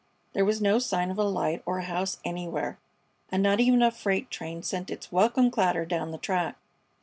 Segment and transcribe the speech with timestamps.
[0.33, 2.79] There was no sign of a light or a house anywhere,
[3.31, 6.55] and not even a freight train sent its welcome clatter down the track.